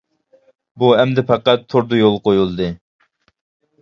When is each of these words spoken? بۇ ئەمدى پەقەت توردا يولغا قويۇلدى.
بۇ 0.83 0.89
ئەمدى 1.03 1.25
پەقەت 1.33 1.67
توردا 1.73 2.01
يولغا 2.03 2.25
قويۇلدى. 2.29 2.71